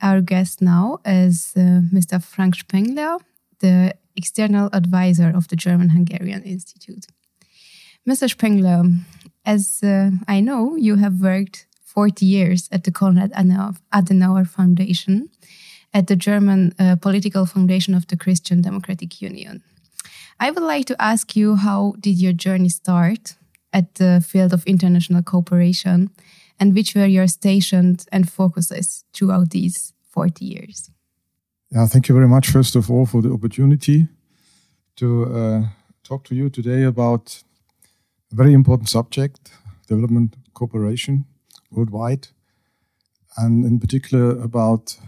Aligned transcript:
Our 0.00 0.20
guest 0.20 0.62
now 0.62 1.00
is 1.04 1.52
uh, 1.56 1.80
Mr. 1.92 2.22
Frank 2.22 2.54
Spengler, 2.54 3.18
the 3.58 3.94
external 4.16 4.68
advisor 4.72 5.32
of 5.34 5.48
the 5.48 5.56
German 5.56 5.90
Hungarian 5.90 6.42
Institute. 6.42 7.06
Mr. 8.08 8.30
Spengler, 8.30 8.84
as 9.44 9.80
uh, 9.82 10.10
I 10.28 10.40
know, 10.40 10.76
you 10.76 10.96
have 10.96 11.20
worked 11.20 11.66
40 11.84 12.24
years 12.24 12.68
at 12.70 12.84
the 12.84 12.92
Konrad 12.92 13.32
Adenauer 13.32 14.46
Foundation, 14.46 15.28
at 15.92 16.06
the 16.06 16.16
German 16.16 16.74
uh, 16.78 16.96
Political 16.96 17.46
Foundation 17.46 17.94
of 17.94 18.06
the 18.06 18.16
Christian 18.16 18.62
Democratic 18.62 19.20
Union. 19.20 19.62
I 20.38 20.50
would 20.50 20.62
like 20.62 20.84
to 20.86 21.02
ask 21.02 21.34
you 21.34 21.56
how 21.56 21.94
did 21.98 22.20
your 22.20 22.32
journey 22.32 22.68
start 22.68 23.34
at 23.72 23.96
the 23.96 24.24
field 24.26 24.52
of 24.52 24.64
international 24.64 25.22
cooperation 25.22 26.10
and 26.60 26.74
which 26.74 26.94
were 26.94 27.06
your 27.06 27.26
stations 27.26 28.06
and 28.12 28.30
focuses 28.30 29.04
throughout 29.12 29.50
these 29.50 29.92
40 30.10 30.44
years? 30.44 30.90
Yeah, 31.70 31.86
thank 31.86 32.08
you 32.08 32.14
very 32.14 32.28
much, 32.28 32.48
first 32.48 32.76
of 32.76 32.90
all, 32.90 33.06
for 33.06 33.22
the 33.22 33.32
opportunity 33.32 34.08
to 34.96 35.24
uh, 35.24 35.62
talk 36.02 36.24
to 36.24 36.34
you 36.34 36.50
today 36.50 36.84
about 36.84 37.42
a 38.32 38.34
very 38.34 38.52
important 38.52 38.88
subject 38.88 39.50
development 39.86 40.34
cooperation 40.54 41.24
worldwide, 41.70 42.28
and 43.36 43.64
in 43.64 43.78
particular 43.78 44.30
about 44.40 44.98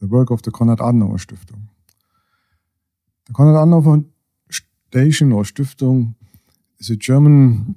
the 0.00 0.06
work 0.06 0.30
of 0.30 0.42
the 0.42 0.50
Konrad 0.50 0.78
Adenauer 0.78 1.18
Stiftung. 1.18 1.68
The 3.26 3.32
Konrad 3.32 3.56
Adenauer 3.56 4.04
Foundation 4.92 5.32
or 5.32 5.44
Stiftung 5.44 6.14
is 6.78 6.90
a 6.90 6.96
German 6.96 7.74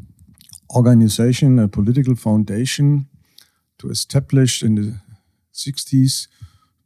organization, 0.76 1.60
a 1.60 1.67
political 1.67 2.16
foundation 2.16 3.08
to 3.80 3.90
establish 3.90 4.64
in 4.64 4.76
the 4.76 4.95
60s 5.54 6.28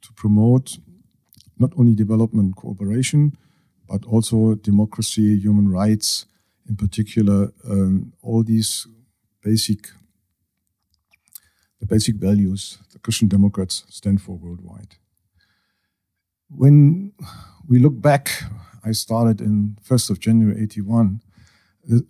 to 0.01 0.13
promote 0.13 0.77
not 1.57 1.71
only 1.77 1.93
development 1.93 2.55
cooperation, 2.55 3.37
but 3.87 4.05
also 4.05 4.55
democracy, 4.55 5.37
human 5.37 5.69
rights, 5.69 6.25
in 6.67 6.75
particular, 6.75 7.51
um, 7.69 8.13
all 8.21 8.43
these 8.43 8.87
basic 9.43 9.89
the 11.79 11.85
basic 11.85 12.15
values 12.15 12.77
the 12.91 12.99
Christian 12.99 13.29
Democrats 13.29 13.85
stand 13.87 14.21
for 14.21 14.35
worldwide. 14.35 14.95
When 16.49 17.13
we 17.67 17.79
look 17.79 18.01
back, 18.01 18.43
I 18.83 18.91
started 18.91 19.39
in 19.39 19.77
1st 19.87 20.09
of 20.09 20.19
January 20.19 20.61
81. 20.61 21.21
The 21.85 22.05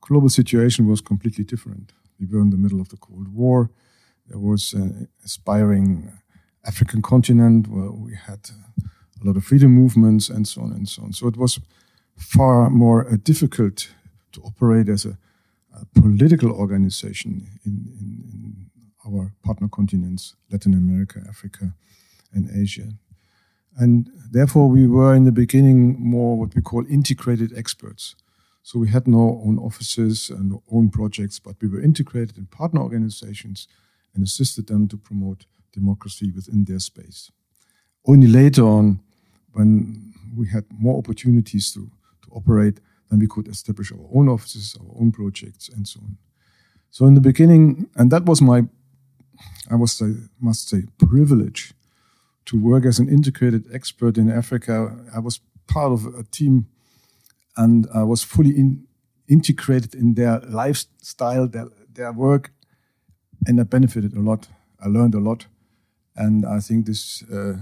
global 0.00 0.28
situation 0.28 0.86
was 0.88 1.00
completely 1.00 1.44
different. 1.44 1.92
We 2.18 2.26
were 2.26 2.40
in 2.40 2.50
the 2.50 2.56
middle 2.56 2.80
of 2.80 2.88
the 2.88 2.96
Cold 2.96 3.28
War. 3.28 3.70
There 4.32 4.40
was 4.40 4.72
an 4.72 5.08
aspiring 5.22 6.10
African 6.64 7.02
continent 7.02 7.68
where 7.68 7.90
we 7.90 8.14
had 8.14 8.48
a 9.20 9.26
lot 9.26 9.36
of 9.36 9.44
freedom 9.44 9.72
movements 9.72 10.30
and 10.30 10.48
so 10.48 10.62
on 10.62 10.72
and 10.72 10.88
so 10.88 11.02
on. 11.02 11.12
So 11.12 11.26
it 11.26 11.36
was 11.36 11.60
far 12.16 12.70
more 12.70 13.06
uh, 13.06 13.18
difficult 13.22 13.90
to 14.32 14.40
operate 14.40 14.88
as 14.88 15.04
a, 15.04 15.18
a 15.78 15.84
political 16.00 16.50
organization 16.50 17.46
in, 17.66 17.92
in, 18.00 18.24
in, 18.32 18.70
our 19.04 19.32
partner 19.42 19.68
continents, 19.68 20.34
Latin 20.50 20.72
America, 20.72 21.20
Africa, 21.28 21.74
and 22.32 22.48
Asia. 22.56 22.88
And 23.76 24.08
therefore, 24.30 24.68
we 24.68 24.86
were 24.86 25.14
in 25.14 25.24
the 25.24 25.32
beginning 25.32 25.96
more 26.00 26.38
what 26.38 26.54
we 26.54 26.62
call 26.62 26.86
integrated 26.88 27.52
experts. 27.54 28.14
So 28.62 28.78
we 28.78 28.88
had 28.88 29.08
no 29.08 29.42
own 29.44 29.58
offices 29.58 30.30
and 30.30 30.52
no 30.52 30.62
own 30.70 30.88
projects, 30.88 31.38
but 31.40 31.56
we 31.60 31.68
were 31.68 31.82
integrated 31.82 32.38
in 32.38 32.46
partner 32.46 32.80
organizations 32.80 33.66
and 34.14 34.24
assisted 34.24 34.66
them 34.66 34.88
to 34.88 34.96
promote 34.96 35.46
democracy 35.72 36.30
within 36.30 36.64
their 36.64 36.78
space. 36.78 37.30
Only 38.06 38.26
later 38.26 38.62
on, 38.62 39.00
when 39.52 40.12
we 40.36 40.48
had 40.48 40.64
more 40.70 40.98
opportunities 40.98 41.72
to, 41.72 41.90
to 42.22 42.30
operate, 42.30 42.80
then 43.10 43.20
we 43.20 43.26
could 43.26 43.48
establish 43.48 43.92
our 43.92 44.06
own 44.12 44.28
offices, 44.28 44.76
our 44.80 45.00
own 45.00 45.12
projects, 45.12 45.68
and 45.68 45.86
so 45.86 46.00
on. 46.00 46.16
So 46.90 47.06
in 47.06 47.14
the 47.14 47.20
beginning, 47.20 47.88
and 47.96 48.10
that 48.10 48.24
was 48.24 48.42
my, 48.42 48.64
I 49.70 49.76
was 49.76 49.92
say, 49.92 50.14
must 50.40 50.68
say, 50.68 50.84
privilege 50.98 51.72
to 52.46 52.60
work 52.60 52.84
as 52.84 52.98
an 52.98 53.08
integrated 53.08 53.66
expert 53.72 54.18
in 54.18 54.30
Africa. 54.30 54.96
I 55.14 55.20
was 55.20 55.40
part 55.66 55.92
of 55.92 56.06
a 56.06 56.24
team, 56.24 56.66
and 57.56 57.86
I 57.94 58.02
was 58.02 58.22
fully 58.22 58.50
in, 58.50 58.86
integrated 59.28 59.94
in 59.94 60.14
their 60.14 60.40
lifestyle, 60.40 61.46
their, 61.46 61.68
their 61.92 62.12
work, 62.12 62.52
and 63.46 63.60
I 63.60 63.64
benefited 63.64 64.14
a 64.14 64.20
lot. 64.20 64.48
I 64.80 64.88
learned 64.88 65.14
a 65.14 65.20
lot, 65.20 65.46
and 66.16 66.44
I 66.46 66.60
think 66.60 66.86
this 66.86 67.22
uh, 67.30 67.56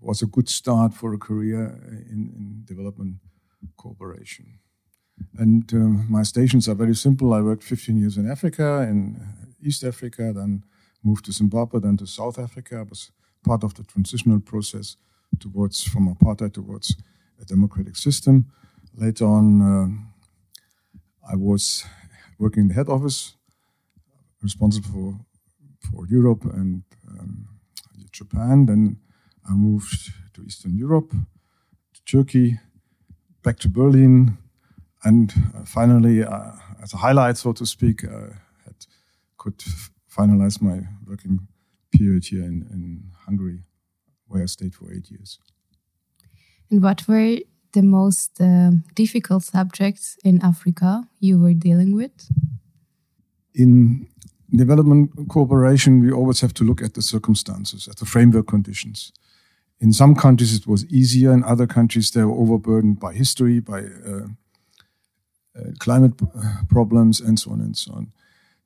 was 0.00 0.22
a 0.22 0.26
good 0.26 0.48
start 0.48 0.94
for 0.94 1.14
a 1.14 1.18
career 1.18 1.78
in, 2.10 2.32
in 2.36 2.62
development 2.64 3.16
cooperation. 3.76 4.58
And 5.38 5.72
um, 5.72 6.06
my 6.10 6.22
stations 6.22 6.68
are 6.68 6.74
very 6.74 6.94
simple. 6.94 7.32
I 7.32 7.40
worked 7.40 7.62
15 7.62 7.96
years 7.96 8.16
in 8.16 8.30
Africa, 8.30 8.86
in 8.88 9.20
East 9.62 9.84
Africa, 9.84 10.32
then 10.34 10.64
moved 11.02 11.24
to 11.26 11.32
Zimbabwe, 11.32 11.80
then 11.80 11.96
to 11.98 12.06
South 12.06 12.38
Africa. 12.38 12.78
I 12.78 12.82
was 12.82 13.12
part 13.44 13.64
of 13.64 13.74
the 13.74 13.84
transitional 13.84 14.40
process 14.40 14.96
towards 15.38 15.84
from 15.84 16.14
apartheid 16.14 16.54
towards 16.54 16.96
a 17.40 17.44
democratic 17.44 17.96
system. 17.96 18.46
Later 18.94 19.26
on, 19.26 19.62
uh, 19.62 21.32
I 21.32 21.36
was 21.36 21.84
working 22.38 22.62
in 22.62 22.68
the 22.68 22.74
head 22.74 22.88
office 22.88 23.34
responsible 24.42 24.90
for 24.90 25.18
for 25.90 26.06
Europe 26.06 26.44
and 26.44 26.82
um, 27.08 27.48
Japan. 28.12 28.66
Then 28.66 28.96
I 29.48 29.54
moved 29.54 30.12
to 30.34 30.42
Eastern 30.42 30.76
Europe, 30.76 31.10
to 31.10 32.04
Turkey, 32.04 32.58
back 33.42 33.58
to 33.58 33.68
Berlin, 33.68 34.38
and 35.04 35.32
uh, 35.56 35.64
finally, 35.64 36.22
uh, 36.22 36.52
as 36.82 36.94
a 36.94 36.98
highlight, 36.98 37.36
so 37.36 37.52
to 37.52 37.66
speak, 37.66 38.04
uh, 38.04 38.34
had, 38.64 38.86
could 39.36 39.58
finalize 40.08 40.62
my 40.62 40.82
working 41.06 41.48
period 41.90 42.24
here 42.24 42.44
in, 42.44 42.66
in 42.70 43.10
Hungary, 43.26 43.62
where 44.28 44.42
I 44.42 44.46
stayed 44.46 44.74
for 44.74 44.92
eight 44.92 45.10
years. 45.10 45.38
And 46.70 46.82
what 46.82 47.06
were 47.08 47.38
the 47.72 47.82
most 47.82 48.40
uh, 48.40 48.70
difficult 48.94 49.42
subjects 49.42 50.16
in 50.24 50.40
Africa 50.42 51.08
you 51.20 51.38
were 51.38 51.54
dealing 51.54 51.94
with? 51.96 52.30
In 53.54 54.06
development 54.54 55.10
cooperation, 55.28 56.00
we 56.00 56.12
always 56.12 56.40
have 56.40 56.52
to 56.54 56.64
look 56.64 56.82
at 56.82 56.94
the 56.94 57.02
circumstances, 57.02 57.88
at 57.88 57.96
the 57.96 58.04
framework 58.04 58.46
conditions. 58.46 59.12
In 59.80 59.92
some 59.92 60.14
countries, 60.14 60.54
it 60.54 60.66
was 60.66 60.84
easier. 60.86 61.32
In 61.32 61.42
other 61.42 61.66
countries, 61.66 62.10
they 62.10 62.22
were 62.22 62.34
overburdened 62.34 63.00
by 63.00 63.14
history, 63.14 63.60
by 63.60 63.80
uh, 63.80 64.28
uh, 65.58 65.70
climate 65.78 66.12
uh, 66.22 66.62
problems, 66.68 67.20
and 67.20 67.38
so 67.38 67.50
on 67.50 67.60
and 67.60 67.76
so 67.76 67.92
on. 67.92 68.12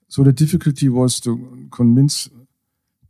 So 0.08 0.22
the 0.22 0.32
difficulty 0.32 0.88
was 0.88 1.20
to 1.20 1.68
convince 1.70 2.28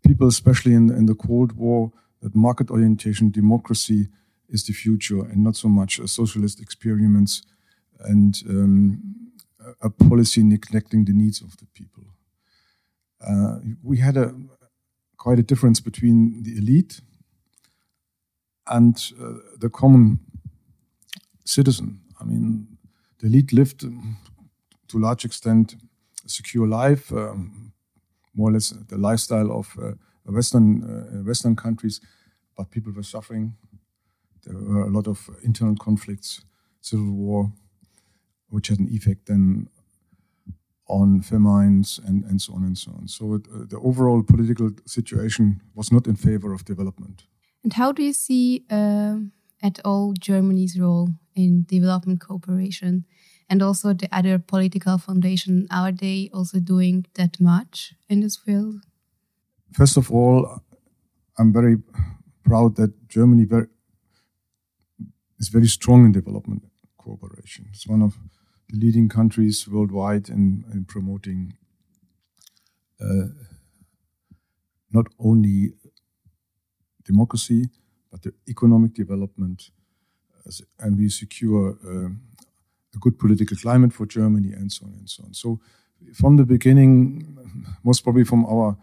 people, 0.07 0.29
especially 0.29 0.75
in, 0.75 0.91
in 0.91 1.07
the 1.07 1.15
Cold 1.15 1.53
War, 1.53 1.93
that 2.23 2.35
market 2.35 2.71
orientation, 2.71 3.31
democracy 3.31 4.09
is 4.49 4.65
the 4.65 4.73
future, 4.73 5.21
and 5.21 5.43
not 5.43 5.57
so 5.57 5.69
much 5.69 5.99
a 5.99 6.07
socialist 6.07 6.61
experiments 6.61 7.43
and 8.01 8.43
um, 8.49 9.03
a 9.83 9.91
policy 9.91 10.43
neglecting 10.43 11.05
the 11.05 11.13
needs 11.13 11.41
of 11.41 11.57
the 11.57 11.67
people 11.75 12.05
uh, 13.21 13.59
we 13.83 13.99
had 13.99 14.17
a 14.17 14.35
quite 15.17 15.39
a 15.39 15.43
difference 15.43 15.81
between 15.81 16.43
the 16.43 16.57
elite 16.57 17.01
and 18.67 19.13
uh, 19.21 19.35
the 19.59 19.71
common 19.71 20.21
citizen. 21.45 22.01
I 22.21 22.25
mean, 22.25 22.79
the 23.19 23.27
elite 23.27 23.53
lived 23.53 23.85
um, 23.85 24.19
to 24.89 24.99
a 24.99 25.01
large 25.01 25.25
extent 25.25 25.77
a 26.25 26.29
secure 26.29 26.67
life, 26.67 27.13
um, 27.13 27.73
more 28.35 28.51
or 28.51 28.53
less 28.53 28.71
the 28.89 28.99
lifestyle 28.99 29.51
of 29.53 29.77
uh, 29.81 29.93
Western 30.25 30.83
uh, 30.85 31.23
Western 31.23 31.57
countries, 31.57 32.01
but 32.57 32.71
people 32.71 32.93
were 32.93 33.03
suffering. 33.03 33.55
There 34.45 34.55
were 34.55 34.83
a 34.83 34.91
lot 34.91 35.07
of 35.07 35.29
internal 35.43 35.77
conflicts, 35.77 36.45
civil 36.81 37.13
war, 37.13 37.53
which 38.49 38.69
had 38.69 38.81
an 38.81 38.89
effect 38.91 39.27
then 39.27 39.69
on 40.89 41.21
famines 41.21 42.01
and, 42.07 42.25
and 42.25 42.41
so 42.41 42.55
on 42.55 42.65
and 42.65 42.79
so 42.79 42.93
on. 42.93 43.09
So 43.09 43.35
it, 43.35 43.47
uh, 43.53 43.65
the 43.69 43.79
overall 43.79 44.23
political 44.23 44.71
situation 44.87 45.61
was 45.75 45.91
not 45.91 46.07
in 46.07 46.17
favor 46.17 46.53
of 46.53 46.65
development. 46.65 47.25
And 47.65 47.73
how 47.73 47.93
do 47.93 48.03
you 48.03 48.13
see 48.13 48.65
uh, 48.71 49.17
at 49.63 49.81
all 49.85 50.15
Germany's 50.19 50.79
role 50.79 51.09
in 51.35 51.65
development 51.69 52.21
cooperation? 52.21 53.05
And 53.49 53.63
also 53.63 53.93
the 53.93 54.09
other 54.13 54.39
political 54.39 54.99
foundation, 54.99 55.67
are 55.71 55.93
they 55.93 56.31
also 56.33 56.59
doing 56.59 57.07
that 57.15 57.41
much 57.41 57.95
in 58.09 58.21
this 58.21 58.37
field? 58.37 58.83
First 59.73 59.97
of 59.97 60.11
all, 60.11 60.63
I'm 61.39 61.53
very 61.53 61.77
proud 62.45 62.77
that 62.77 63.09
Germany 63.09 63.45
very, 63.45 63.67
is 65.39 65.49
very 65.49 65.67
strong 65.67 66.07
in 66.07 66.13
development 66.13 66.63
cooperation. 66.97 67.67
It's 67.73 67.87
one 67.87 68.03
of 68.03 68.17
leading 68.73 69.09
countries 69.09 69.69
worldwide 69.69 70.29
in, 70.29 70.65
in 70.73 70.85
promoting 70.85 71.55
uh, 73.01 73.29
not 74.93 75.07
only 75.19 75.73
democracy 77.05 77.69
but 78.11 78.23
the 78.23 78.33
economic 78.49 78.95
development, 78.95 79.71
and 80.79 80.97
we 80.97 81.09
secure 81.09 81.77
uh, 81.85 82.09
a 82.95 82.99
good 82.99 83.19
political 83.19 83.57
climate 83.57 83.93
for 83.93 84.07
Germany 84.07 84.53
and 84.53 84.73
so 84.73 84.87
on 84.87 84.93
and 84.93 85.11
so 85.11 85.25
on. 85.25 85.35
So, 85.35 85.61
from 86.15 86.37
the 86.37 86.45
beginning, 86.45 87.37
most 87.83 88.03
probably 88.05 88.25
from 88.25 88.45
our 88.47 88.77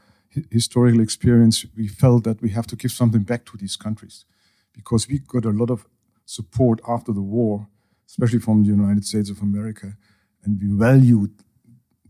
historical 0.51 0.99
experience, 0.99 1.65
we 1.77 1.87
felt 1.87 2.23
that 2.23 2.41
we 2.41 2.49
have 2.49 2.67
to 2.67 2.75
give 2.75 2.91
something 2.91 3.23
back 3.23 3.45
to 3.45 3.57
these 3.57 3.75
countries 3.75 4.25
because 4.73 5.07
we 5.07 5.19
got 5.19 5.45
a 5.45 5.51
lot 5.51 5.69
of 5.69 5.85
support 6.25 6.81
after 6.87 7.13
the 7.13 7.21
war 7.21 7.67
especially 8.07 8.39
from 8.39 8.63
the 8.63 8.69
United 8.69 9.05
States 9.05 9.29
of 9.29 9.41
America. 9.41 9.95
And 10.43 10.59
we 10.61 10.67
valued 10.77 11.31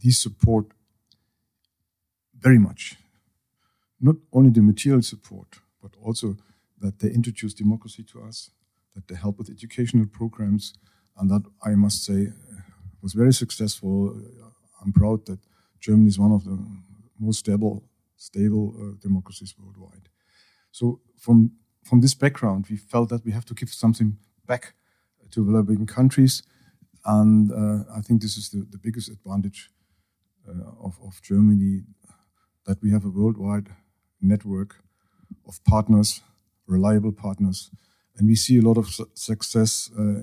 this 0.01 0.19
support 0.21 0.65
very 2.37 2.59
much. 2.59 2.97
Not 3.99 4.15
only 4.31 4.49
the 4.49 4.61
material 4.61 5.01
support, 5.01 5.59
but 5.81 5.91
also 6.01 6.37
that 6.79 6.99
they 6.99 7.09
introduced 7.09 7.57
democracy 7.57 8.03
to 8.03 8.21
us, 8.23 8.51
that 8.95 9.07
they 9.07 9.15
help 9.15 9.37
with 9.37 9.49
educational 9.49 10.05
programs, 10.05 10.73
and 11.17 11.29
that 11.29 11.43
I 11.63 11.75
must 11.75 12.03
say 12.03 12.33
was 13.01 13.13
very 13.13 13.33
successful. 13.33 14.15
I'm 14.81 14.93
proud 14.93 15.25
that 15.25 15.39
Germany 15.79 16.07
is 16.07 16.17
one 16.17 16.31
of 16.31 16.43
the 16.43 16.57
most 17.19 17.39
stable, 17.39 17.83
stable 18.15 18.73
uh, 18.79 18.95
democracies 19.01 19.53
worldwide. 19.57 20.09
So 20.71 21.01
from 21.17 21.51
from 21.83 21.99
this 21.99 22.15
background, 22.15 22.67
we 22.69 22.77
felt 22.77 23.09
that 23.09 23.25
we 23.25 23.31
have 23.33 23.45
to 23.45 23.53
give 23.53 23.69
something 23.69 24.17
back 24.45 24.73
developing 25.35 25.85
countries. 25.85 26.43
And 27.05 27.51
uh, 27.51 27.83
I 27.97 28.01
think 28.01 28.21
this 28.21 28.37
is 28.37 28.49
the, 28.49 28.65
the 28.69 28.77
biggest 28.77 29.09
advantage 29.09 29.69
uh, 30.47 30.85
of, 30.85 30.97
of 31.05 31.21
Germany 31.21 31.83
that 32.65 32.81
we 32.81 32.91
have 32.91 33.05
a 33.05 33.09
worldwide 33.09 33.69
network 34.21 34.75
of 35.47 35.63
partners, 35.65 36.21
reliable 36.67 37.11
partners. 37.11 37.69
And 38.17 38.27
we 38.27 38.35
see 38.35 38.57
a 38.57 38.61
lot 38.61 38.77
of 38.77 38.87
su 38.87 39.05
success, 39.13 39.89
uh, 39.99 40.21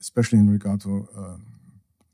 especially 0.00 0.38
in 0.38 0.50
regard 0.50 0.80
to 0.80 1.08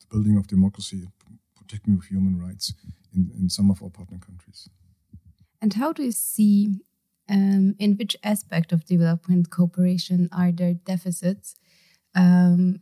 the 0.00 0.06
building 0.10 0.36
of 0.36 0.46
democracy, 0.46 1.08
protecting 1.56 1.94
of 1.94 2.04
human 2.04 2.38
rights 2.38 2.74
in, 3.14 3.30
in 3.40 3.48
some 3.48 3.70
of 3.70 3.82
our 3.82 3.90
partner 3.90 4.18
countries. 4.18 4.68
And 5.60 5.74
how 5.74 5.92
do 5.92 6.02
you 6.02 6.12
see 6.12 6.80
um, 7.28 7.74
in 7.78 7.96
which 7.96 8.16
aspect 8.22 8.72
of 8.72 8.84
development 8.84 9.50
cooperation 9.50 10.28
are 10.32 10.52
there 10.52 10.74
deficits 10.74 11.56
um, 12.14 12.80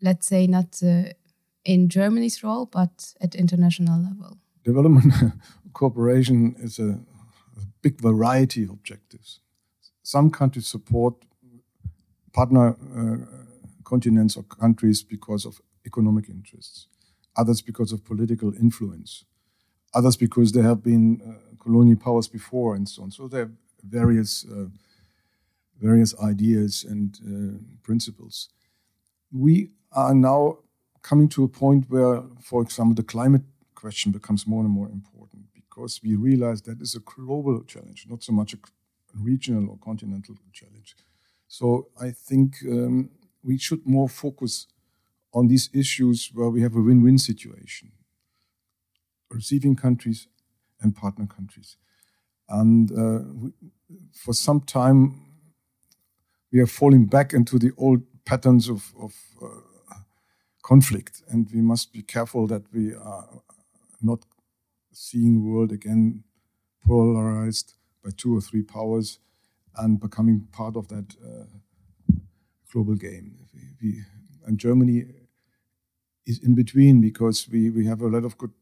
let's 0.00 0.26
say 0.26 0.46
not 0.46 0.80
uh, 0.82 1.04
in 1.64 1.88
Germany's 1.88 2.42
role, 2.42 2.66
but 2.66 3.14
at 3.20 3.34
international 3.34 4.00
level? 4.00 4.38
Development 4.64 5.12
cooperation 5.72 6.54
is 6.58 6.78
a, 6.78 7.00
a, 7.56 7.62
big 7.82 8.00
variety 8.00 8.64
of 8.64 8.70
objectives. 8.70 9.40
Some 10.02 10.30
countries 10.30 10.66
support 10.66 11.14
partner 12.32 12.76
uh, 12.96 13.16
continents 13.84 14.36
or 14.36 14.42
countries 14.42 15.02
because 15.02 15.44
of 15.44 15.60
economic 15.86 16.28
interests, 16.28 16.88
others 17.36 17.62
because 17.62 17.92
of 17.92 18.04
political 18.04 18.52
influence, 18.54 19.24
others 19.94 20.16
because 20.16 20.52
there 20.52 20.64
have 20.64 20.82
been 20.82 21.20
uh, 21.22 21.56
colonial 21.62 21.96
powers 21.96 22.28
before, 22.28 22.74
and 22.74 22.88
so 22.88 23.02
on. 23.02 23.10
So 23.10 23.28
there 23.28 23.42
are 23.42 23.50
various 23.82 24.44
uh, 24.44 24.66
various 25.80 26.18
ideas 26.20 26.84
and 26.88 27.18
uh, 27.24 27.58
principles. 27.82 28.48
We 29.32 29.70
are 29.92 30.14
now 30.14 30.58
coming 31.02 31.28
to 31.30 31.44
a 31.44 31.48
point 31.48 31.86
where, 31.88 32.22
for 32.40 32.62
example, 32.62 32.94
the 32.94 33.02
climate 33.02 33.42
question 33.74 34.12
becomes 34.12 34.46
more 34.46 34.62
and 34.64 34.70
more 34.70 34.88
important 34.88 35.44
because 35.54 36.00
we 36.02 36.16
realize 36.16 36.62
that 36.62 36.80
is 36.80 36.94
a 36.94 37.00
global 37.00 37.62
challenge, 37.64 38.06
not 38.08 38.22
so 38.22 38.32
much 38.32 38.54
a 38.54 38.58
regional 39.14 39.70
or 39.70 39.78
continental 39.78 40.34
challenge. 40.52 40.96
So 41.46 41.88
I 42.00 42.10
think 42.10 42.56
um, 42.68 43.10
we 43.42 43.58
should 43.58 43.86
more 43.86 44.08
focus 44.08 44.66
on 45.32 45.46
these 45.48 45.70
issues 45.72 46.30
where 46.34 46.48
we 46.48 46.62
have 46.62 46.74
a 46.74 46.80
win 46.80 47.02
win 47.02 47.18
situation 47.18 47.92
receiving 49.30 49.76
countries 49.76 50.26
and 50.80 50.94
partner 50.96 51.26
countries. 51.26 51.76
And 52.48 52.90
uh, 52.90 53.24
we, 53.34 53.52
for 54.12 54.32
some 54.32 54.60
time, 54.60 55.20
we 56.52 56.60
are 56.60 56.66
falling 56.66 57.06
back 57.06 57.32
into 57.32 57.58
the 57.58 57.72
old 57.76 58.02
patterns 58.24 58.68
of, 58.68 58.92
of 59.00 59.14
uh, 59.42 59.94
conflict, 60.62 61.22
and 61.28 61.48
we 61.52 61.60
must 61.60 61.92
be 61.92 62.02
careful 62.02 62.46
that 62.46 62.62
we 62.72 62.94
are 62.94 63.28
not 64.02 64.24
seeing 64.92 65.50
world 65.50 65.72
again 65.72 66.24
polarized 66.86 67.74
by 68.02 68.10
two 68.16 68.36
or 68.36 68.40
three 68.40 68.62
powers 68.62 69.18
and 69.76 70.00
becoming 70.00 70.46
part 70.52 70.76
of 70.76 70.88
that 70.88 71.14
uh, 71.24 71.44
global 72.72 72.94
game. 72.94 73.36
We, 73.54 73.62
we, 73.82 74.02
and 74.46 74.58
Germany 74.58 75.04
is 76.26 76.38
in 76.42 76.54
between 76.54 77.00
because 77.00 77.48
we, 77.50 77.70
we 77.70 77.86
have 77.86 78.02
a 78.02 78.08
lot 78.08 78.24
of 78.24 78.36
good 78.38 78.52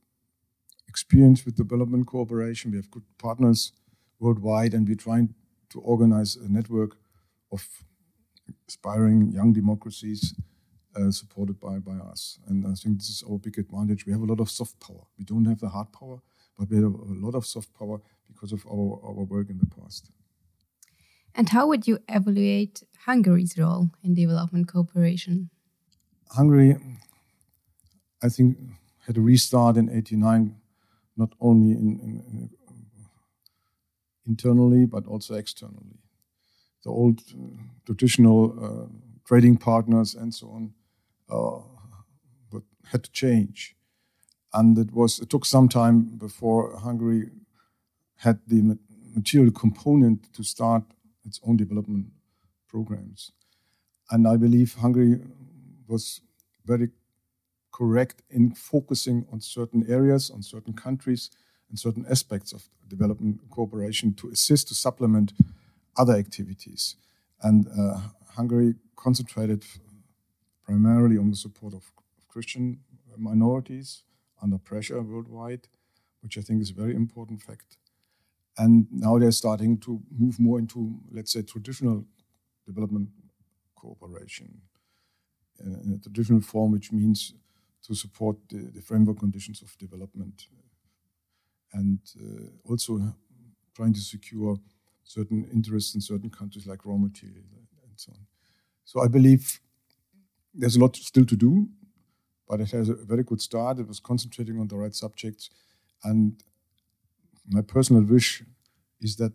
experience 0.88 1.44
with 1.44 1.56
development 1.56 2.06
cooperation. 2.06 2.70
We 2.70 2.78
have 2.78 2.90
good 2.90 3.04
partners 3.18 3.72
worldwide, 4.18 4.74
and 4.74 4.88
we're 4.88 4.94
trying 4.94 5.34
to 5.70 5.80
organize 5.80 6.36
a 6.36 6.48
network 6.48 6.96
of 7.52 7.66
aspiring 8.68 9.32
young 9.32 9.52
democracies 9.52 10.34
uh, 10.96 11.10
supported 11.10 11.60
by, 11.60 11.78
by 11.78 11.96
us. 11.96 12.38
And 12.46 12.66
I 12.66 12.74
think 12.74 12.98
this 12.98 13.10
is 13.10 13.24
our 13.28 13.38
big 13.38 13.58
advantage. 13.58 14.06
We 14.06 14.12
have 14.12 14.22
a 14.22 14.26
lot 14.26 14.40
of 14.40 14.50
soft 14.50 14.80
power. 14.80 15.04
We 15.18 15.24
don't 15.24 15.44
have 15.44 15.60
the 15.60 15.68
hard 15.68 15.92
power, 15.92 16.20
but 16.58 16.70
we 16.70 16.76
have 16.76 16.84
a 16.84 17.26
lot 17.26 17.34
of 17.34 17.44
soft 17.46 17.72
power 17.74 18.00
because 18.26 18.52
of 18.52 18.66
our, 18.66 19.00
our 19.04 19.24
work 19.24 19.50
in 19.50 19.58
the 19.58 19.66
past. 19.66 20.10
And 21.34 21.50
how 21.50 21.66
would 21.66 21.86
you 21.86 21.98
evaluate 22.08 22.82
Hungary's 23.04 23.58
role 23.58 23.90
in 24.02 24.14
development 24.14 24.68
cooperation? 24.68 25.50
Hungary, 26.30 26.76
I 28.22 28.28
think, 28.30 28.56
had 29.06 29.18
a 29.18 29.20
restart 29.20 29.76
in 29.76 29.90
89, 29.90 30.56
not 31.16 31.32
only 31.40 31.72
in, 31.72 32.00
in, 32.00 32.22
in 32.26 32.50
internally, 34.26 34.86
but 34.86 35.06
also 35.06 35.34
externally 35.34 36.00
the 36.86 36.92
old 36.92 37.20
uh, 37.20 37.62
traditional 37.84 38.40
uh, 38.64 38.86
trading 39.26 39.56
partners 39.56 40.14
and 40.14 40.32
so 40.32 40.46
on, 40.56 40.72
uh, 41.28 41.60
but 42.52 42.62
had 42.92 43.02
to 43.02 43.10
change. 43.10 43.74
And 44.52 44.78
it 44.78 44.92
was 44.92 45.18
it 45.18 45.28
took 45.28 45.44
some 45.44 45.68
time 45.68 45.96
before 46.26 46.78
Hungary 46.78 47.30
had 48.16 48.38
the 48.46 48.78
material 49.14 49.52
component 49.52 50.32
to 50.32 50.42
start 50.44 50.84
its 51.24 51.40
own 51.46 51.56
development 51.56 52.06
programs. 52.68 53.32
And 54.10 54.28
I 54.28 54.36
believe 54.36 54.74
Hungary 54.74 55.20
was 55.88 56.20
very 56.64 56.88
correct 57.72 58.22
in 58.30 58.54
focusing 58.54 59.26
on 59.32 59.40
certain 59.40 59.84
areas, 59.88 60.30
on 60.30 60.42
certain 60.42 60.72
countries, 60.72 61.30
and 61.68 61.78
certain 61.78 62.06
aspects 62.08 62.52
of 62.52 62.62
development 62.88 63.40
cooperation 63.50 64.14
to 64.14 64.30
assist, 64.30 64.68
to 64.68 64.74
supplement 64.74 65.32
other 65.96 66.14
activities. 66.14 66.96
And 67.42 67.66
uh, 67.68 68.00
Hungary 68.36 68.74
concentrated 68.96 69.64
primarily 70.64 71.18
on 71.18 71.30
the 71.30 71.36
support 71.36 71.74
of, 71.74 71.92
Christian 72.28 72.80
minorities 73.16 74.02
under 74.42 74.58
pressure 74.58 75.00
worldwide, 75.00 75.68
which 76.20 76.36
I 76.36 76.42
think 76.42 76.60
is 76.60 76.68
a 76.68 76.74
very 76.74 76.94
important 76.94 77.40
fact. 77.40 77.78
And 78.58 78.86
now 78.90 79.18
they're 79.18 79.32
starting 79.32 79.78
to 79.78 80.02
move 80.10 80.38
more 80.38 80.58
into, 80.58 81.00
let's 81.10 81.32
say, 81.32 81.40
traditional 81.40 82.04
development 82.66 83.08
cooperation 83.74 84.60
in 85.64 85.94
a 85.94 85.98
traditional 85.98 86.42
form, 86.42 86.72
which 86.72 86.92
means 86.92 87.32
to 87.86 87.94
support 87.94 88.36
the, 88.50 88.70
the 88.74 88.82
framework 88.82 89.18
conditions 89.18 89.62
of 89.62 89.76
development 89.78 90.48
and 91.72 92.00
uh, 92.20 92.70
also 92.70 93.14
trying 93.74 93.92
to 93.94 94.00
secure 94.00 94.58
certain 95.06 95.48
interests 95.52 95.94
in 95.94 96.00
certain 96.00 96.30
countries 96.30 96.66
like 96.66 96.84
raw 96.84 96.96
material 96.96 97.44
and 97.88 97.94
so 97.94 98.12
on. 98.12 98.26
So 98.84 99.02
I 99.02 99.08
believe 99.08 99.60
there's 100.52 100.76
a 100.76 100.80
lot 100.80 100.96
still 100.96 101.24
to 101.24 101.36
do, 101.36 101.68
but 102.48 102.60
it 102.60 102.70
has 102.72 102.88
a 102.88 102.94
very 102.94 103.22
good 103.22 103.40
start. 103.40 103.78
It 103.78 103.88
was 103.88 104.00
concentrating 104.00 104.58
on 104.58 104.68
the 104.68 104.76
right 104.76 104.94
subjects. 104.94 105.50
And 106.02 106.42
my 107.48 107.62
personal 107.62 108.02
wish 108.02 108.42
is 109.00 109.16
that 109.16 109.32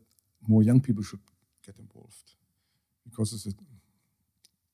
more 0.47 0.63
young 0.63 0.81
people 0.81 1.03
should 1.03 1.21
get 1.65 1.79
involved 1.79 2.35
because 3.03 3.33
it's 3.33 3.47
a 3.47 3.53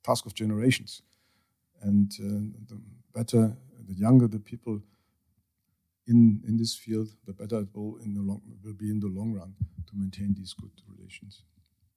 task 0.04 0.26
of 0.26 0.34
generations. 0.34 1.02
And 1.82 2.12
uh, 2.20 2.58
the 2.68 2.82
better, 3.14 3.56
the 3.88 3.94
younger 3.94 4.28
the 4.28 4.40
people 4.40 4.82
in, 6.08 6.42
in 6.48 6.58
this 6.58 6.76
field, 6.76 7.10
the 7.26 7.34
better 7.34 7.60
it 7.60 7.70
will, 7.74 7.98
in 7.98 8.14
the 8.14 8.22
long, 8.22 8.42
will 8.64 8.74
be 8.74 8.90
in 8.90 9.00
the 9.00 9.08
long 9.08 9.34
run 9.34 9.54
to 9.88 9.94
maintain 9.96 10.36
these 10.38 10.54
good 10.54 10.72
relations. 10.88 11.44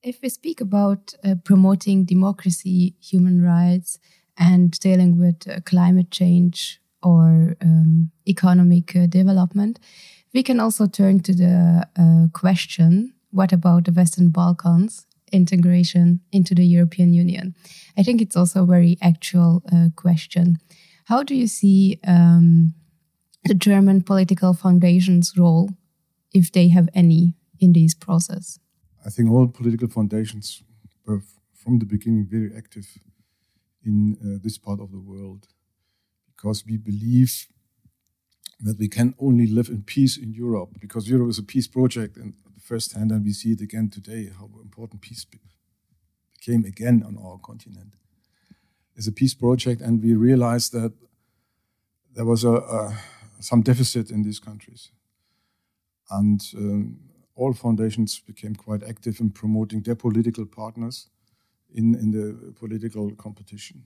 If 0.03 0.23
we 0.23 0.29
speak 0.29 0.61
about 0.61 1.15
uh, 1.23 1.35
promoting 1.45 2.05
democracy, 2.05 2.97
human 3.01 3.43
rights, 3.43 3.99
and 4.37 4.73
dealing 4.81 5.19
with 5.19 5.47
uh, 5.49 5.61
climate 5.65 6.11
change 6.11 6.81
or 7.03 7.57
um, 7.61 8.11
economic 8.27 8.97
uh, 8.97 9.07
development, 9.07 9.79
we 10.33 10.43
can 10.43 10.61
also 10.61 10.87
turn 10.87 11.21
to 11.21 11.35
the 11.35 11.87
uh, 11.99 12.29
question 12.33 13.15
what 13.33 13.53
about 13.53 13.85
the 13.85 13.93
Western 13.93 14.31
Balkans 14.31 15.07
integration 15.33 16.21
into 16.33 16.55
the 16.55 16.65
European 16.65 17.15
Union? 17.15 17.55
I 17.97 18.03
think 18.03 18.21
it's 18.21 18.37
also 18.37 18.65
a 18.65 18.67
very 18.67 18.99
actual 19.01 19.63
uh, 19.73 19.89
question. 19.95 20.59
How 21.05 21.23
do 21.23 21.35
you 21.35 21.47
see 21.47 22.01
um, 22.07 22.75
the 23.45 23.55
German 23.55 24.03
political 24.03 24.55
foundations' 24.55 25.37
role, 25.37 25.71
if 26.33 26.53
they 26.53 26.69
have 26.69 26.89
any, 26.95 27.35
in 27.59 27.73
this 27.73 27.95
process? 27.95 28.59
I 29.05 29.11
think 29.11 29.31
all 29.31 29.49
political 29.49 29.89
foundations 29.89 30.63
were 31.07 31.23
from 31.55 31.79
the 31.79 31.87
beginning 31.87 32.27
very 32.27 32.51
active 32.57 32.99
in 33.85 34.17
uh, 34.23 34.39
this 34.43 34.59
part 34.59 34.81
of 34.81 34.91
the 34.91 35.01
world 35.01 35.47
because 36.27 36.65
we 36.67 36.77
believe 36.77 37.49
that 38.61 38.79
we 38.79 38.89
can 38.89 39.15
only 39.19 39.47
live 39.47 39.69
in 39.69 39.83
peace 39.83 40.17
in 40.19 40.33
Europe 40.33 40.71
because 40.81 41.09
Europe 41.09 41.31
is 41.31 41.39
a 41.39 41.43
peace 41.43 41.67
project 41.67 42.17
and 42.17 42.35
firsthand, 42.61 43.11
and 43.11 43.25
we 43.25 43.33
see 43.33 43.53
it 43.53 43.61
again 43.61 43.89
today 43.91 44.31
how 44.39 44.49
important 44.63 45.01
peace 45.01 45.25
became 45.25 46.65
again 46.65 47.03
on 47.07 47.17
our 47.19 47.39
continent. 47.39 47.95
It's 48.97 49.09
a 49.09 49.13
peace 49.13 49.35
project, 49.35 49.81
and 49.81 50.03
we 50.03 50.15
realized 50.15 50.73
that 50.73 50.93
there 52.15 52.27
was 52.27 52.45
a, 52.45 52.53
a 52.53 52.99
some 53.41 53.63
deficit 53.63 54.11
in 54.11 54.23
these 54.23 54.41
countries, 54.41 54.93
and 56.11 56.41
um, 56.57 56.99
all 57.35 57.53
foundations 57.53 58.21
became 58.21 58.55
quite 58.55 58.83
active 58.83 59.21
in 59.21 59.31
promoting 59.31 59.83
their 59.83 59.97
political 59.97 60.47
partners 60.47 61.09
in, 61.75 61.95
in 61.95 62.11
the 62.11 62.53
political 62.53 63.15
competition. 63.17 63.83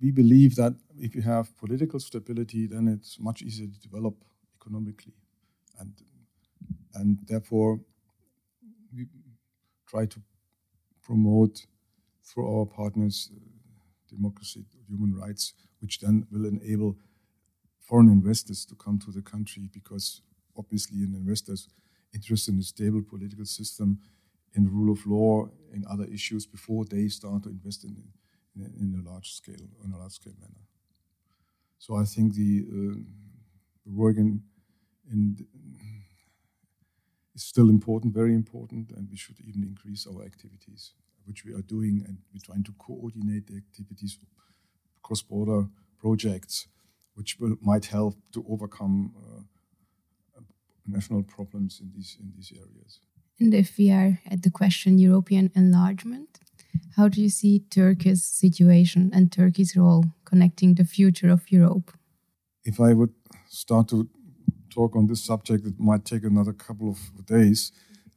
We 0.00 0.12
believe 0.12 0.54
that 0.56 0.74
if 0.96 1.14
you 1.16 1.22
have 1.22 1.56
political 1.56 1.98
stability, 1.98 2.68
then 2.68 2.86
it's 2.86 3.18
much 3.18 3.42
easier 3.42 3.66
to 3.66 3.80
develop 3.80 4.14
economically. 4.60 5.14
And, 5.80 5.92
and 6.94 7.18
therefore, 7.26 7.80
we 8.94 9.06
try 9.88 10.06
to 10.06 10.20
promote 11.02 11.66
through 12.22 12.46
our 12.46 12.66
partners 12.66 13.30
uh, 13.34 13.40
democracy, 14.08 14.66
human 14.88 15.14
rights, 15.14 15.54
which 15.80 15.98
then 15.98 16.26
will 16.30 16.46
enable 16.46 16.96
foreign 17.88 18.08
investors 18.08 18.66
to 18.66 18.74
come 18.74 18.98
to 18.98 19.10
the 19.10 19.22
country 19.22 19.68
because 19.72 20.20
obviously 20.56 20.98
an 20.98 21.14
investor's 21.14 21.68
interested 22.14 22.52
in 22.54 22.60
a 22.60 22.62
stable 22.62 23.02
political 23.02 23.46
system 23.46 23.98
in 24.54 24.64
the 24.64 24.70
rule 24.70 24.92
of 24.92 25.06
law, 25.06 25.48
in 25.72 25.84
other 25.90 26.04
issues 26.04 26.46
before 26.46 26.84
they 26.84 27.08
start 27.08 27.42
to 27.44 27.48
invest 27.48 27.84
in, 27.84 27.96
in, 28.56 28.72
in 28.80 29.02
a 29.06 29.10
large 29.10 29.32
scale, 29.32 29.68
in 29.84 29.92
a 29.92 29.98
large 29.98 30.12
scale 30.12 30.34
manner. 30.38 30.62
So 31.78 31.96
I 31.96 32.04
think 32.04 32.34
the, 32.34 32.64
uh, 32.68 32.98
the 33.86 33.92
work 33.92 34.16
in, 34.16 34.42
in 35.10 35.46
is 37.34 37.44
still 37.44 37.70
important, 37.70 38.12
very 38.12 38.34
important, 38.34 38.90
and 38.90 39.08
we 39.10 39.16
should 39.16 39.36
even 39.40 39.62
increase 39.62 40.06
our 40.06 40.24
activities, 40.24 40.92
which 41.24 41.44
we 41.44 41.54
are 41.54 41.62
doing, 41.62 42.02
and 42.06 42.18
we're 42.32 42.44
trying 42.44 42.64
to 42.64 42.72
coordinate 42.78 43.46
the 43.46 43.56
activities, 43.56 44.18
cross-border 45.02 45.68
projects, 46.00 46.66
which 47.18 47.36
will, 47.40 47.56
might 47.60 47.86
help 47.86 48.14
to 48.32 48.44
overcome 48.48 49.12
uh, 49.16 49.42
national 50.86 51.22
problems 51.22 51.80
in 51.82 51.90
these 51.94 52.16
in 52.20 52.32
these 52.36 52.52
areas. 52.64 53.00
And 53.40 53.54
if 53.54 53.78
we 53.78 53.90
are 53.90 54.20
at 54.30 54.42
the 54.42 54.50
question 54.50 54.98
European 54.98 55.50
enlargement, 55.54 56.40
how 56.96 57.08
do 57.08 57.20
you 57.20 57.28
see 57.28 57.64
Turkey's 57.70 58.24
situation 58.24 59.10
and 59.14 59.30
Turkey's 59.30 59.76
role 59.76 60.04
connecting 60.24 60.74
the 60.74 60.84
future 60.84 61.30
of 61.32 61.50
Europe? 61.50 61.92
If 62.64 62.80
I 62.80 62.92
would 62.94 63.14
start 63.48 63.88
to 63.88 64.08
talk 64.74 64.96
on 64.96 65.06
this 65.06 65.24
subject, 65.24 65.66
it 65.66 65.78
might 65.78 66.04
take 66.04 66.24
another 66.24 66.52
couple 66.52 66.88
of 66.88 66.98
days. 67.26 67.72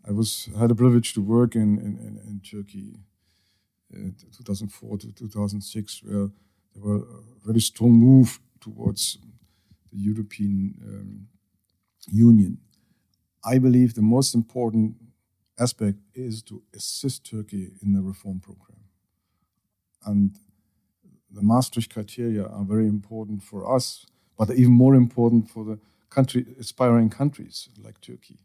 I 0.09 0.11
was 0.11 0.49
had 0.59 0.69
the 0.69 0.75
privilege 0.75 1.13
to 1.13 1.21
work 1.21 1.55
in 1.55 1.69
in, 1.87 1.93
in 2.29 2.41
Turkey, 2.51 2.87
uh, 3.93 4.11
2004 4.37 4.97
to 4.97 5.11
2006, 5.11 6.03
where 6.03 6.29
there 6.73 6.83
were 6.83 7.03
a 7.19 7.45
very 7.45 7.61
strong 7.61 7.93
move 7.93 8.39
towards 8.61 9.17
the 9.91 9.99
European 9.99 10.75
um, 10.87 11.27
Union. 12.07 12.57
I 13.43 13.57
believe 13.59 13.93
the 13.93 14.01
most 14.01 14.33
important 14.35 14.95
aspect 15.59 15.97
is 16.13 16.41
to 16.43 16.63
assist 16.75 17.29
Turkey 17.29 17.71
in 17.81 17.93
the 17.93 18.01
reform 18.01 18.39
program. 18.39 18.79
And 20.05 20.31
the 21.29 21.41
Maastricht 21.41 21.93
criteria 21.93 22.45
are 22.45 22.63
very 22.63 22.87
important 22.87 23.43
for 23.43 23.75
us, 23.75 24.05
but 24.37 24.49
even 24.51 24.73
more 24.73 24.95
important 24.95 25.49
for 25.49 25.63
the 25.63 25.79
country, 26.09 26.45
aspiring 26.59 27.09
countries 27.09 27.69
like 27.83 28.01
Turkey. 28.01 28.39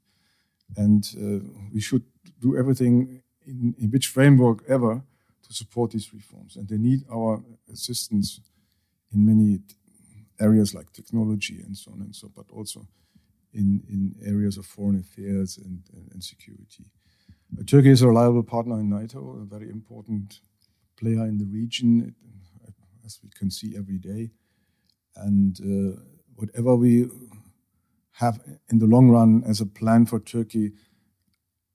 And 0.76 1.04
uh, 1.16 1.48
we 1.72 1.80
should 1.80 2.04
do 2.40 2.56
everything 2.56 3.22
in, 3.46 3.74
in 3.78 3.90
which 3.90 4.08
framework 4.08 4.62
ever 4.68 5.02
to 5.46 5.54
support 5.54 5.92
these 5.92 6.12
reforms. 6.12 6.56
And 6.56 6.68
they 6.68 6.78
need 6.78 7.04
our 7.10 7.42
assistance 7.72 8.40
in 9.12 9.24
many 9.24 9.60
areas 10.40 10.74
like 10.74 10.92
technology 10.92 11.60
and 11.64 11.76
so 11.76 11.92
on 11.92 12.00
and 12.00 12.14
so, 12.14 12.30
but 12.34 12.46
also 12.50 12.86
in, 13.52 13.82
in 13.88 14.14
areas 14.24 14.58
of 14.58 14.66
foreign 14.66 14.98
affairs 14.98 15.58
and, 15.58 15.82
and, 15.94 16.08
and 16.12 16.22
security. 16.22 16.84
Uh, 17.58 17.62
Turkey 17.64 17.90
is 17.90 18.02
a 18.02 18.08
reliable 18.08 18.42
partner 18.42 18.78
in 18.80 18.90
NATO, 18.90 19.38
a 19.40 19.44
very 19.44 19.70
important 19.70 20.40
player 20.98 21.24
in 21.26 21.38
the 21.38 21.46
region, 21.46 22.14
as 23.04 23.20
we 23.22 23.30
can 23.30 23.50
see 23.50 23.74
every 23.76 23.98
day. 23.98 24.30
And 25.14 25.58
uh, 25.60 26.00
whatever 26.34 26.76
we 26.76 27.08
have 28.12 28.40
in 28.70 28.78
the 28.78 28.86
long 28.86 29.10
run 29.10 29.42
as 29.46 29.60
a 29.60 29.66
plan 29.66 30.06
for 30.06 30.18
Turkey, 30.20 30.72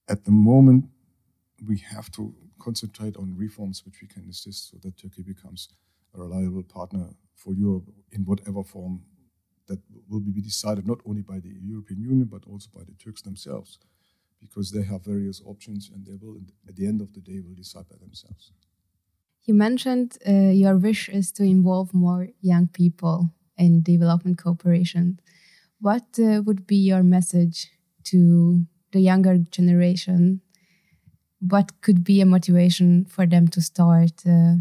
at 0.07 0.25
the 0.25 0.31
moment, 0.31 0.85
we 1.65 1.77
have 1.77 2.11
to 2.11 2.33
concentrate 2.59 3.15
on 3.15 3.35
reforms 3.37 3.83
which 3.85 4.01
we 4.01 4.07
can 4.07 4.27
assist 4.29 4.71
so 4.71 4.77
that 4.83 4.97
Turkey 4.97 5.23
becomes 5.23 5.69
a 6.13 6.19
reliable 6.19 6.63
partner 6.63 7.09
for 7.41 7.53
Europe 7.53 7.87
in 8.11 8.21
whatever 8.31 8.63
form 8.63 9.01
that 9.67 9.79
will 10.09 10.19
be 10.19 10.41
decided 10.41 10.85
not 10.85 10.99
only 11.05 11.23
by 11.31 11.39
the 11.39 11.53
European 11.73 11.99
Union 12.01 12.27
but 12.35 12.43
also 12.51 12.69
by 12.77 12.83
the 12.83 12.95
Turks 13.03 13.21
themselves 13.21 13.79
because 14.43 14.71
they 14.71 14.83
have 14.83 15.05
various 15.05 15.41
options 15.45 15.91
and 15.93 16.05
they 16.05 16.17
will, 16.21 16.35
at 16.67 16.75
the 16.75 16.87
end 16.87 16.99
of 16.99 17.13
the 17.13 17.21
day, 17.21 17.39
will 17.39 17.55
decide 17.55 17.87
by 17.87 17.97
themselves. 17.97 18.51
You 19.43 19.53
mentioned 19.53 20.17
uh, 20.27 20.51
your 20.63 20.77
wish 20.77 21.09
is 21.09 21.31
to 21.33 21.43
involve 21.43 21.93
more 21.93 22.29
young 22.41 22.67
people 22.67 23.29
in 23.57 23.83
development 23.83 24.37
cooperation. 24.43 25.19
What 25.79 26.07
uh, 26.19 26.41
would 26.45 26.67
be 26.67 26.75
your 26.75 27.03
message 27.03 27.71
to 28.05 28.65
the 28.91 28.99
younger 28.99 29.37
generation? 29.37 30.41
What 31.39 31.81
could 31.81 32.03
be 32.03 32.21
a 32.21 32.25
motivation 32.25 33.05
for 33.05 33.25
them 33.25 33.47
to 33.49 33.61
start 33.61 34.23
uh, 34.27 34.55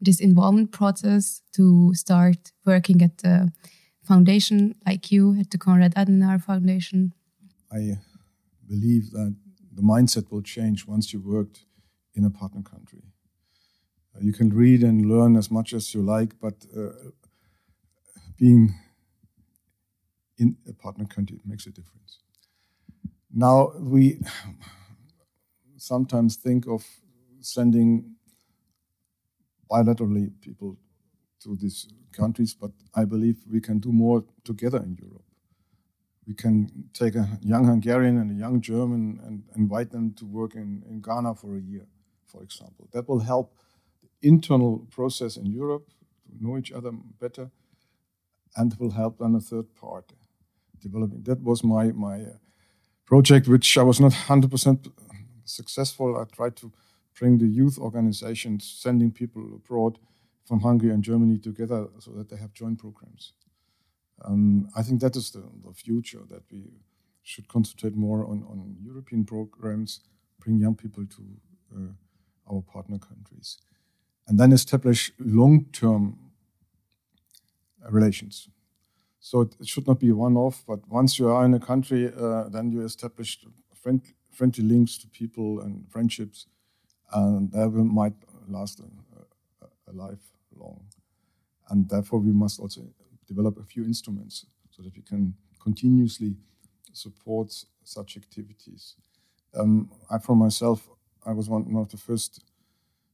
this 0.00 0.20
involvement 0.20 0.72
process, 0.72 1.42
to 1.52 1.94
start 1.94 2.52
working 2.64 3.02
at 3.02 3.18
the 3.18 3.52
foundation 4.02 4.74
like 4.86 5.10
you 5.10 5.38
at 5.40 5.50
the 5.50 5.58
Konrad 5.58 5.94
Adenauer 5.94 6.42
Foundation? 6.42 7.12
I 7.72 7.98
believe 8.66 9.10
that 9.10 9.34
the 9.72 9.82
mindset 9.82 10.30
will 10.30 10.42
change 10.42 10.86
once 10.86 11.12
you 11.12 11.20
worked 11.20 11.64
in 12.14 12.24
a 12.24 12.30
partner 12.30 12.62
country. 12.62 13.02
Uh, 14.14 14.20
you 14.20 14.32
can 14.32 14.50
read 14.50 14.82
and 14.82 15.06
learn 15.06 15.36
as 15.36 15.50
much 15.50 15.72
as 15.72 15.94
you 15.94 16.02
like, 16.02 16.38
but 16.40 16.54
uh, 16.76 16.90
being 18.38 18.74
in 20.38 20.56
a 20.68 20.72
partner 20.72 21.04
country 21.04 21.40
makes 21.44 21.66
a 21.66 21.70
difference. 21.70 22.20
Now, 23.32 23.72
we 23.78 24.20
sometimes 25.76 26.36
think 26.36 26.66
of 26.66 26.84
sending 27.40 28.15
bilaterally 29.70 30.30
people 30.40 30.76
to 31.42 31.56
these 31.56 31.88
countries, 32.12 32.54
but 32.54 32.70
I 32.94 33.04
believe 33.04 33.36
we 33.50 33.60
can 33.60 33.78
do 33.78 33.92
more 33.92 34.24
together 34.44 34.78
in 34.78 34.96
Europe 35.00 35.26
we 36.26 36.34
can 36.34 36.88
take 36.92 37.14
a 37.14 37.38
young 37.40 37.64
Hungarian 37.66 38.18
and 38.18 38.30
a 38.32 38.34
young 38.34 38.60
German 38.60 39.20
and 39.24 39.44
invite 39.56 39.90
them 39.90 40.12
to 40.14 40.26
work 40.26 40.54
in, 40.54 40.82
in 40.88 41.00
Ghana 41.00 41.36
for 41.36 41.56
a 41.56 41.60
year, 41.60 41.86
for 42.26 42.42
example. 42.42 42.88
That 42.92 43.08
will 43.08 43.20
help 43.20 43.54
the 44.02 44.28
internal 44.28 44.86
process 44.90 45.36
in 45.36 45.46
Europe 45.46 45.88
to 46.26 46.44
know 46.44 46.58
each 46.58 46.72
other 46.72 46.90
better 47.20 47.50
and 48.56 48.74
will 48.78 48.90
help 48.90 49.18
then 49.18 49.36
a 49.36 49.40
third 49.40 49.72
part 49.74 50.12
developing. 50.80 51.22
That 51.22 51.42
was 51.42 51.62
my, 51.62 51.92
my 51.92 52.22
uh, 52.22 52.38
project, 53.04 53.46
which 53.46 53.78
I 53.78 53.82
was 53.82 54.00
not 54.00 54.12
100% 54.12 54.90
successful. 55.44 56.16
I 56.16 56.24
tried 56.34 56.56
to 56.56 56.72
bring 57.18 57.38
the 57.38 57.46
youth 57.46 57.78
organizations, 57.78 58.78
sending 58.78 59.10
people 59.10 59.42
abroad 59.54 59.98
from 60.44 60.60
Hungary 60.60 60.90
and 60.90 61.02
Germany 61.02 61.38
together 61.38 61.88
so 61.98 62.12
that 62.12 62.28
they 62.28 62.36
have 62.36 62.52
joint 62.52 62.78
programs. 62.78 63.32
Um, 64.24 64.68
I 64.76 64.82
think 64.82 65.00
that 65.00 65.16
is 65.16 65.30
the, 65.30 65.44
the, 65.64 65.74
future 65.74 66.22
that 66.30 66.42
we 66.50 66.70
should 67.22 67.48
concentrate 67.48 67.94
more 67.94 68.24
on, 68.24 68.44
on 68.48 68.76
European 68.80 69.24
programs, 69.24 70.00
bring 70.38 70.58
young 70.58 70.74
people 70.74 71.04
to 71.04 71.22
uh, 71.76 72.52
our 72.54 72.62
partner 72.62 72.98
countries, 72.98 73.58
and 74.26 74.38
then 74.38 74.52
establish 74.52 75.12
long 75.18 75.66
term 75.72 76.18
relations. 77.90 78.48
So 79.20 79.42
it, 79.42 79.56
it, 79.60 79.68
should 79.68 79.86
not 79.86 80.00
be 80.00 80.12
one 80.12 80.36
off, 80.36 80.64
but 80.66 80.88
once 80.88 81.18
you 81.18 81.28
are 81.28 81.44
in 81.44 81.52
a 81.52 81.60
country, 81.60 82.10
uh, 82.16 82.48
then 82.48 82.70
you 82.70 82.82
establish 82.82 83.44
friend, 83.74 84.00
friendly 84.32 84.64
links 84.64 84.96
to 84.98 85.08
people 85.08 85.60
and 85.60 85.84
friendships, 85.90 86.46
and 87.12 87.50
that 87.52 87.70
might 87.70 88.14
last 88.48 88.80
a, 88.80 89.64
a, 89.64 89.90
a 89.90 89.92
lifelong. 89.92 90.84
And 91.68 91.88
therefore, 91.88 92.20
we 92.20 92.32
must 92.32 92.60
also 92.60 92.82
develop 93.26 93.58
a 93.58 93.64
few 93.64 93.84
instruments 93.84 94.46
so 94.70 94.82
that 94.82 94.94
we 94.94 95.02
can 95.02 95.34
continuously 95.60 96.36
support 96.92 97.52
such 97.82 98.16
activities. 98.16 98.96
Um, 99.54 99.90
I, 100.10 100.18
for 100.18 100.36
myself, 100.36 100.88
I 101.24 101.32
was 101.32 101.48
one, 101.48 101.72
one, 101.72 101.82
of 101.82 101.90
the 101.90 101.96
first 101.96 102.44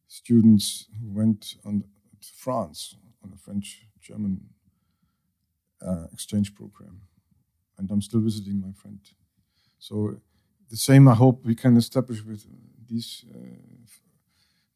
students 0.08 0.86
who 1.00 1.10
went 1.12 1.54
on 1.64 1.84
to 2.20 2.28
France 2.34 2.96
on 3.24 3.32
a 3.32 3.38
French-German 3.38 4.40
uh, 5.80 6.06
exchange 6.12 6.54
program, 6.54 7.00
and 7.78 7.90
I'm 7.90 8.02
still 8.02 8.20
visiting 8.20 8.60
my 8.60 8.72
friend. 8.72 9.00
So 9.78 10.16
the 10.70 10.76
same, 10.76 11.08
I 11.08 11.14
hope 11.14 11.44
we 11.44 11.54
can 11.54 11.76
establish 11.76 12.22
with 12.24 12.46
these 12.92 13.24
uh, 13.34 13.38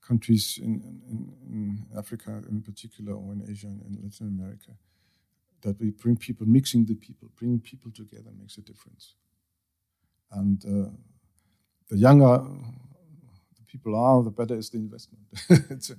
countries 0.06 0.58
in, 0.62 0.80
in, 1.10 1.32
in, 1.50 1.86
Africa, 1.96 2.42
in 2.48 2.62
particular, 2.62 3.12
or 3.12 3.32
in 3.32 3.42
Asia 3.48 3.66
and 3.66 3.96
in 3.96 4.02
Latin 4.02 4.28
America 4.28 4.72
that 5.62 5.78
we 5.80 5.90
bring 5.90 6.16
people, 6.16 6.46
mixing 6.46 6.86
the 6.86 6.94
people, 6.94 7.28
bringing 7.36 7.60
people 7.60 7.90
together 7.90 8.30
makes 8.38 8.56
a 8.56 8.62
difference. 8.62 9.14
And 10.30 10.64
uh, 10.64 10.90
the 11.88 11.98
younger 11.98 12.38
the 13.56 13.64
people 13.66 13.96
are, 13.96 14.22
the 14.22 14.30
better 14.30 14.54
is 14.56 14.70
the 14.70 14.78
investment. 14.78 15.24
it's, 15.70 15.90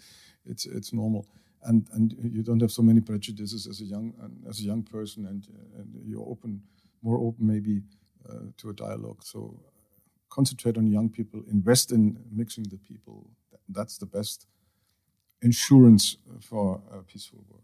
it's, 0.45 0.65
it's 0.65 0.93
normal. 0.93 1.27
And, 1.63 1.87
and 1.93 2.15
you 2.23 2.43
don't 2.43 2.61
have 2.61 2.71
so 2.71 2.81
many 2.81 3.01
prejudices 3.01 3.67
as 3.67 3.81
a 3.81 3.85
young, 3.85 4.13
as 4.47 4.59
a 4.59 4.63
young 4.63 4.83
person, 4.83 5.25
and, 5.25 5.45
and 5.77 5.87
you're 6.05 6.27
open, 6.27 6.61
more 7.01 7.17
open 7.17 7.45
maybe 7.45 7.81
uh, 8.29 8.51
to 8.57 8.69
a 8.69 8.73
dialogue. 8.73 9.23
So 9.23 9.59
concentrate 10.29 10.77
on 10.77 10.87
young 10.87 11.09
people, 11.09 11.43
invest 11.49 11.91
in 11.91 12.17
mixing 12.31 12.65
the 12.65 12.77
people. 12.77 13.29
That's 13.69 13.97
the 13.97 14.05
best 14.05 14.47
insurance 15.41 16.17
for 16.41 16.81
a 16.91 17.03
peaceful 17.03 17.43
world. 17.49 17.63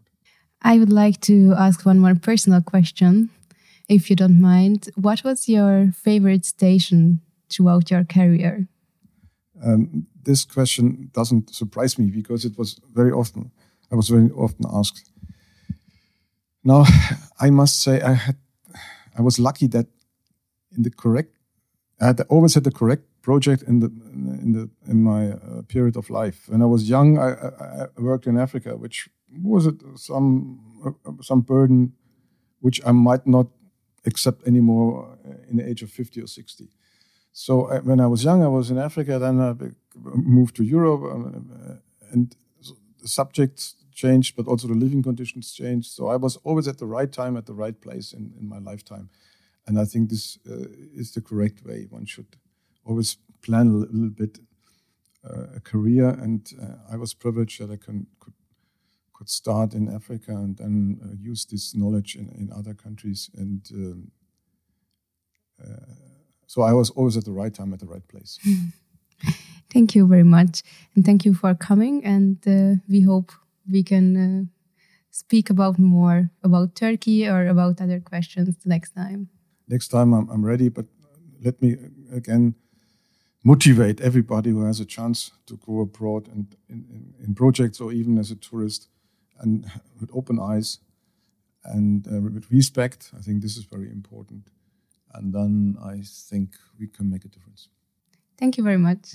I 0.62 0.78
would 0.78 0.92
like 0.92 1.20
to 1.22 1.54
ask 1.56 1.84
one 1.84 1.98
more 1.98 2.14
personal 2.14 2.62
question, 2.62 3.30
if 3.88 4.08
you 4.08 4.16
don't 4.16 4.40
mind. 4.40 4.88
What 4.94 5.22
was 5.24 5.48
your 5.48 5.92
favorite 5.92 6.44
station 6.46 7.20
throughout 7.50 7.90
your 7.90 8.04
career? 8.04 8.66
Um, 9.62 10.06
this 10.24 10.44
question 10.44 11.10
doesn't 11.12 11.54
surprise 11.54 11.98
me 11.98 12.10
because 12.10 12.44
it 12.44 12.58
was 12.58 12.80
very 12.92 13.12
often, 13.12 13.50
I 13.92 13.94
was 13.94 14.08
very 14.08 14.30
often 14.30 14.66
asked. 14.72 15.10
Now, 16.62 16.84
I 17.40 17.50
must 17.50 17.80
say, 17.82 18.00
I 18.00 18.14
had, 18.14 18.36
I 19.16 19.22
was 19.22 19.38
lucky 19.38 19.66
that 19.68 19.86
in 20.76 20.82
the 20.82 20.90
correct, 20.90 21.36
I 22.00 22.06
had 22.06 22.20
always 22.28 22.54
had 22.54 22.64
the 22.64 22.70
correct 22.70 23.04
project 23.22 23.62
in 23.62 23.80
the 23.80 23.86
in 24.42 24.52
the 24.52 24.70
in 24.90 25.02
my 25.02 25.32
uh, 25.32 25.62
period 25.68 25.96
of 25.96 26.10
life. 26.10 26.48
When 26.48 26.62
I 26.62 26.66
was 26.66 26.88
young, 26.88 27.18
I, 27.18 27.28
I, 27.32 27.86
I 27.96 28.00
worked 28.00 28.26
in 28.26 28.36
Africa, 28.38 28.76
which 28.76 29.08
was 29.42 29.68
some 29.96 30.60
uh, 30.84 31.12
some 31.22 31.40
burden 31.40 31.92
which 32.60 32.80
I 32.86 32.92
might 32.92 33.26
not 33.26 33.46
accept 34.06 34.46
anymore 34.46 35.18
in 35.50 35.56
the 35.58 35.68
age 35.68 35.82
of 35.82 35.90
50 35.90 36.22
or 36.22 36.26
60. 36.26 36.68
So 37.32 37.66
I, 37.66 37.76
uh, 37.76 37.80
when 37.80 38.00
I 38.00 38.06
was 38.06 38.24
young, 38.24 38.42
I 38.42 38.48
was 38.48 38.70
in 38.70 38.78
Africa. 38.78 39.18
Then 39.18 39.40
I 39.40 39.54
moved 40.14 40.56
to 40.56 40.64
Europe, 40.64 41.02
uh, 41.02 41.74
and 42.12 42.34
the 43.02 43.08
subjects 43.08 43.76
changed, 43.92 44.36
but 44.36 44.46
also 44.46 44.68
the 44.68 44.74
living 44.74 45.02
conditions 45.02 45.52
changed. 45.52 45.90
So 45.90 46.08
I 46.08 46.16
was 46.16 46.36
always 46.44 46.68
at 46.68 46.78
the 46.78 46.86
right 46.86 47.10
time, 47.10 47.36
at 47.36 47.46
the 47.46 47.54
right 47.54 47.80
place 47.80 48.12
in, 48.12 48.32
in 48.40 48.48
my 48.48 48.58
lifetime. 48.58 49.10
And 49.66 49.78
I 49.78 49.84
think 49.84 50.10
this 50.10 50.38
uh, 50.48 50.66
is 50.94 51.12
the 51.12 51.20
correct 51.20 51.64
way. 51.64 51.86
One 51.88 52.06
should 52.06 52.36
always 52.84 53.16
plan 53.42 53.68
a 53.68 53.70
little 53.70 54.10
bit 54.10 54.38
uh, 55.24 55.56
a 55.56 55.60
career. 55.60 56.08
And 56.08 56.46
uh, 56.60 56.92
I 56.92 56.96
was 56.96 57.14
privileged 57.14 57.60
that 57.60 57.70
I 57.70 57.76
can, 57.76 58.06
could 58.20 58.34
could 59.14 59.30
start 59.30 59.74
in 59.74 59.88
Africa 59.88 60.32
and 60.32 60.56
then 60.56 61.00
uh, 61.02 61.14
use 61.18 61.44
this 61.44 61.74
knowledge 61.74 62.16
in, 62.16 62.28
in 62.30 62.50
other 62.52 62.74
countries. 62.74 63.30
And 63.36 63.60
um, 63.72 64.10
uh, 65.62 65.94
so 66.48 66.62
I 66.62 66.72
was 66.72 66.90
always 66.90 67.16
at 67.16 67.24
the 67.24 67.32
right 67.32 67.54
time 67.54 67.72
at 67.72 67.78
the 67.78 67.86
right 67.86 68.06
place. 68.08 68.40
thank 69.72 69.94
you 69.94 70.06
very 70.06 70.24
much. 70.24 70.62
And 70.96 71.04
thank 71.06 71.24
you 71.24 71.32
for 71.32 71.54
coming. 71.54 72.04
And 72.04 72.38
we 72.88 73.02
hope 73.02 73.30
we 73.70 73.84
can 73.84 74.50
speak 75.10 75.48
about 75.48 75.78
more 75.78 76.30
about 76.42 76.74
Turkey 76.74 77.28
or 77.28 77.46
about 77.46 77.80
other 77.80 78.00
questions 78.00 78.56
next 78.66 78.96
time. 78.96 79.28
Next 79.68 79.88
time 79.88 80.12
I'm, 80.12 80.28
I'm 80.30 80.44
ready, 80.44 80.68
but 80.68 80.86
let 81.42 81.60
me 81.60 81.76
again 82.12 82.54
motivate 83.44 84.00
everybody 84.00 84.50
who 84.50 84.64
has 84.64 84.80
a 84.80 84.84
chance 84.84 85.30
to 85.46 85.56
go 85.66 85.80
abroad 85.80 86.28
and 86.28 86.56
in, 86.68 87.14
in, 87.22 87.34
projects 87.34 87.78
or 87.80 87.92
even 87.92 88.18
as 88.18 88.30
a 88.30 88.36
tourist 88.36 88.88
and 89.38 89.66
with 90.00 90.10
open 90.14 90.38
eyes 90.40 90.78
and 91.64 92.06
uh, 92.08 92.20
with 92.20 92.50
respect. 92.50 93.10
I 93.16 93.20
think 93.20 93.42
this 93.42 93.56
is 93.56 93.64
very 93.64 93.90
important. 93.90 94.48
And 95.12 95.32
then 95.32 95.76
I 95.84 96.00
think 96.04 96.56
we 96.80 96.88
can 96.88 97.10
make 97.10 97.24
a 97.24 97.28
difference. 97.28 97.68
Thank 98.38 98.56
you 98.56 98.64
very 98.64 98.78
much. 98.78 99.14